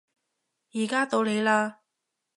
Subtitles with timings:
[0.73, 1.75] 而家到你嘞